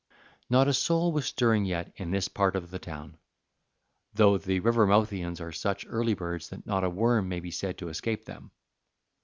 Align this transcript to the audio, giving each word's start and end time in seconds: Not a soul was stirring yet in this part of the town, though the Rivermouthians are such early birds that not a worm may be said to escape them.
Not 0.49 0.67
a 0.67 0.73
soul 0.73 1.11
was 1.11 1.27
stirring 1.27 1.63
yet 1.63 1.93
in 1.95 2.09
this 2.09 2.27
part 2.27 2.55
of 2.55 2.71
the 2.71 2.79
town, 2.79 3.19
though 4.15 4.39
the 4.39 4.59
Rivermouthians 4.59 5.39
are 5.39 5.51
such 5.51 5.85
early 5.87 6.15
birds 6.15 6.49
that 6.49 6.65
not 6.65 6.83
a 6.83 6.89
worm 6.89 7.29
may 7.29 7.39
be 7.39 7.51
said 7.51 7.77
to 7.77 7.89
escape 7.89 8.25
them. 8.25 8.49